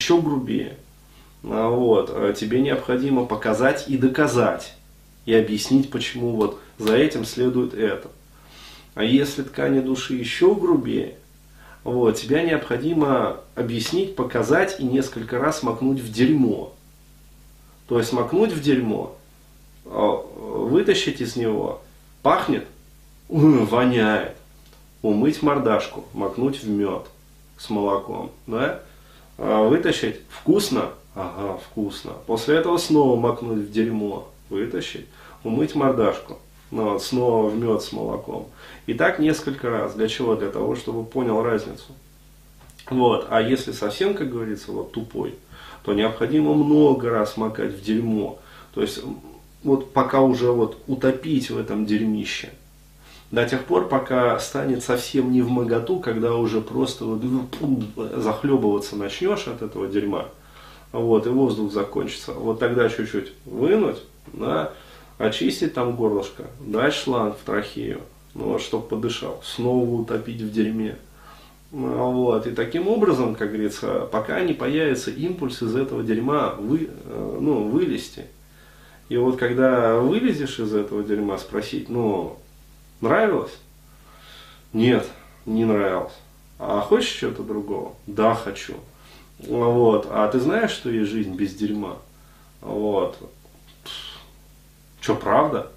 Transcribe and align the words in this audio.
еще 0.00 0.20
грубее. 0.20 0.76
А, 1.42 1.68
вот, 1.68 2.10
а 2.14 2.32
тебе 2.32 2.60
необходимо 2.60 3.26
показать 3.26 3.88
и 3.88 3.96
доказать, 3.96 4.74
и 5.26 5.34
объяснить, 5.34 5.90
почему 5.90 6.36
вот 6.36 6.60
за 6.78 6.96
этим 6.96 7.24
следует 7.24 7.74
это. 7.74 8.08
А 8.94 9.02
если 9.02 9.42
ткани 9.42 9.80
души 9.80 10.14
еще 10.14 10.54
грубее, 10.54 11.16
вот, 11.82 12.16
тебя 12.16 12.44
необходимо 12.44 13.40
объяснить, 13.56 14.14
показать 14.14 14.78
и 14.78 14.84
несколько 14.84 15.40
раз 15.40 15.64
макнуть 15.64 16.00
в 16.00 16.12
дерьмо. 16.12 16.72
То 17.88 17.98
есть 17.98 18.12
макнуть 18.12 18.52
в 18.52 18.62
дерьмо, 18.62 19.16
а, 19.84 20.12
вытащить 20.12 21.20
из 21.20 21.34
него, 21.34 21.82
пахнет, 22.22 22.66
воняет, 23.28 24.36
умыть 25.02 25.42
мордашку, 25.42 26.04
макнуть 26.14 26.62
в 26.62 26.68
мед 26.68 27.06
с 27.56 27.68
молоком, 27.68 28.30
да? 28.46 28.82
Вытащить, 29.38 30.20
вкусно, 30.28 30.90
Ага, 31.18 31.58
вкусно. 31.58 32.12
После 32.26 32.54
этого 32.54 32.78
снова 32.78 33.18
макнуть 33.18 33.68
в 33.68 33.72
дерьмо, 33.72 34.28
вытащить, 34.50 35.06
умыть 35.42 35.74
мордашку. 35.74 36.38
Ну, 36.70 36.92
вот, 36.92 37.02
снова 37.02 37.48
в 37.48 37.56
мед 37.56 37.82
с 37.82 37.90
молоком. 37.90 38.46
И 38.86 38.94
так 38.94 39.18
несколько 39.18 39.68
раз. 39.68 39.94
Для 39.94 40.06
чего? 40.06 40.36
Для 40.36 40.50
того, 40.50 40.76
чтобы 40.76 41.04
понял 41.04 41.42
разницу. 41.42 41.86
Вот. 42.88 43.26
А 43.30 43.42
если 43.42 43.72
совсем, 43.72 44.14
как 44.14 44.30
говорится, 44.30 44.70
вот 44.70 44.92
тупой, 44.92 45.34
то 45.82 45.92
необходимо 45.92 46.54
много 46.54 47.10
раз 47.10 47.36
макать 47.36 47.72
в 47.72 47.82
дерьмо. 47.82 48.38
То 48.72 48.82
есть, 48.82 49.00
вот 49.64 49.92
пока 49.92 50.20
уже 50.20 50.52
вот 50.52 50.78
утопить 50.86 51.50
в 51.50 51.58
этом 51.58 51.84
дерьмище. 51.84 52.50
До 53.30 53.46
тех 53.46 53.64
пор, 53.64 53.88
пока 53.88 54.38
станет 54.38 54.82
совсем 54.82 55.32
не 55.32 55.42
в 55.42 55.50
моготу, 55.50 56.00
когда 56.00 56.34
уже 56.34 56.60
просто 56.60 57.04
вот, 57.04 57.22
ну, 57.22 57.82
захлебываться 58.16 58.96
начнешь 58.96 59.46
от 59.48 59.60
этого 59.60 59.86
дерьма 59.86 60.28
вот, 60.92 61.26
и 61.26 61.30
воздух 61.30 61.72
закончится. 61.72 62.32
Вот 62.32 62.58
тогда 62.58 62.88
чуть-чуть 62.88 63.32
вынуть, 63.44 63.98
да, 64.32 64.72
очистить 65.18 65.74
там 65.74 65.96
горлышко, 65.96 66.44
дать 66.60 66.94
шланг 66.94 67.36
в 67.36 67.44
трахею, 67.44 68.00
ну, 68.34 68.52
вот, 68.52 68.62
чтобы 68.62 68.86
подышал, 68.86 69.40
снова 69.44 70.00
утопить 70.00 70.40
в 70.40 70.50
дерьме. 70.50 70.96
Вот, 71.70 72.46
и 72.46 72.52
таким 72.52 72.88
образом, 72.88 73.34
как 73.34 73.48
говорится, 73.48 74.08
пока 74.10 74.40
не 74.40 74.54
появится 74.54 75.10
импульс 75.10 75.62
из 75.62 75.76
этого 75.76 76.02
дерьма 76.02 76.54
вы, 76.58 76.88
э, 76.88 77.38
ну, 77.40 77.68
вылезти. 77.68 78.24
И 79.10 79.18
вот 79.18 79.36
когда 79.36 79.98
вылезешь 79.98 80.58
из 80.60 80.74
этого 80.74 81.02
дерьма, 81.02 81.36
спросить, 81.36 81.90
ну, 81.90 82.38
нравилось? 83.00 83.56
Нет, 84.72 85.06
не 85.46 85.64
нравилось. 85.64 86.12
А 86.58 86.80
хочешь 86.80 87.12
чего-то 87.12 87.42
другого? 87.42 87.94
Да, 88.06 88.34
хочу. 88.34 88.74
Вот. 89.38 90.08
А 90.10 90.28
ты 90.28 90.40
знаешь, 90.40 90.72
что 90.72 90.90
есть 90.90 91.10
жизнь 91.10 91.34
без 91.34 91.54
дерьма? 91.54 91.98
Вот. 92.60 93.16
Что, 95.00 95.14
правда? 95.14 95.70